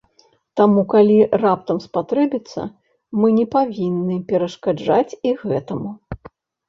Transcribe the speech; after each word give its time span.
Таму, 0.59 0.83
калі 0.93 1.17
раптам 1.43 1.77
спатрэбіцца, 1.87 2.61
мы 3.21 3.27
не 3.37 3.45
павінны 3.55 4.15
перашкаджаць 4.33 5.17
і 5.31 5.39
гэтаму. 5.43 5.89